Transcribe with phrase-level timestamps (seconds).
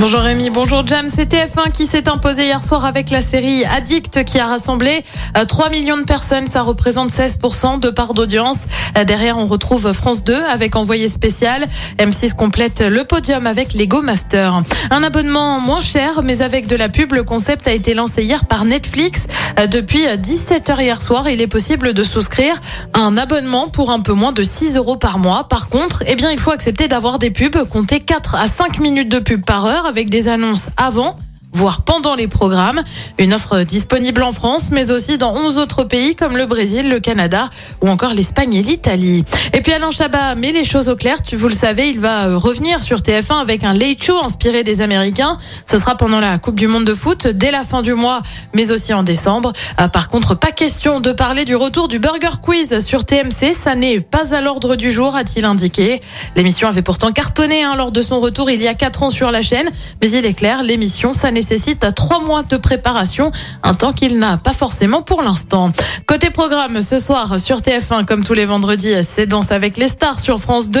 [0.00, 1.06] Bonjour Rémi, bonjour Jam.
[1.14, 5.04] C'est TF1 qui s'est imposé hier soir avec la série Addict qui a rassemblé
[5.38, 6.48] euh, 3 millions de personnes.
[6.48, 8.64] Ça représente 16% de part d'audience.
[8.98, 11.64] Euh, Derrière, on retrouve France 2 avec envoyé spécial.
[12.00, 14.62] M6 complète le podium avec Lego Master.
[14.90, 17.12] Un abonnement moins cher, mais avec de la pub.
[17.12, 19.20] Le concept a été lancé hier par Netflix.
[19.60, 22.56] Euh, Depuis 17h hier soir, il est possible de souscrire
[22.94, 25.44] un abonnement pour un peu moins de 6 euros par mois.
[25.48, 27.62] Par contre, eh bien, il faut accepter d'avoir des pubs.
[27.68, 31.16] Comptez 4 à 5 minutes de pub par heure avec des annonces avant
[31.54, 32.82] voire pendant les programmes.
[33.18, 37.00] Une offre disponible en France, mais aussi dans 11 autres pays comme le Brésil, le
[37.00, 37.48] Canada
[37.80, 39.24] ou encore l'Espagne et l'Italie.
[39.52, 41.22] Et puis Alain Chabat met les choses au clair.
[41.22, 44.64] Tu vous le savez, il va euh, revenir sur TF1 avec un late show inspiré
[44.64, 45.38] des Américains.
[45.66, 48.20] Ce sera pendant la Coupe du Monde de foot dès la fin du mois,
[48.52, 49.52] mais aussi en décembre.
[49.80, 53.54] Euh, Par contre, pas question de parler du retour du Burger Quiz sur TMC.
[53.54, 56.00] Ça n'est pas à l'ordre du jour, a-t-il indiqué.
[56.36, 59.30] L'émission avait pourtant cartonné hein, lors de son retour il y a 4 ans sur
[59.30, 59.70] la chaîne,
[60.02, 63.30] mais il est clair, l'émission, ça nécessite trois mois de préparation,
[63.62, 65.72] un temps qu'il n'a pas forcément pour l'instant.
[66.06, 70.20] Côté programme, ce soir sur TF1, comme tous les vendredis, c'est Danse avec les stars.
[70.20, 70.80] Sur France 2,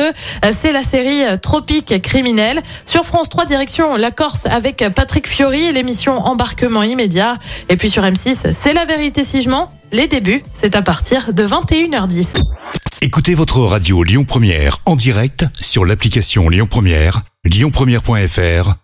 [0.58, 2.62] c'est la série Tropique criminel.
[2.86, 7.36] Sur France 3, direction la Corse avec Patrick Fiori, l'émission Embarquement immédiat.
[7.68, 9.70] Et puis sur M6, c'est La vérité si je mens.
[9.92, 12.42] Les débuts, c'est à partir de 21h10.
[13.02, 18.83] Écoutez votre radio Lyon Première en direct sur l'application Lyon Première, lyonpremière.fr